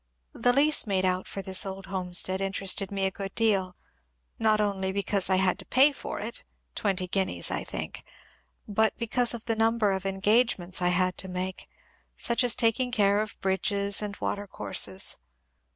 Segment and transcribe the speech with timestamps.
[0.33, 3.75] The lease made out for this old homestead interested me a good deal,
[4.39, 6.43] not only because I had to pay for it
[6.73, 8.03] (twenty guineas, I think),
[8.67, 11.69] but because of the number of engagements I had to make,
[12.17, 15.17] such as taking care of bridges and water courses.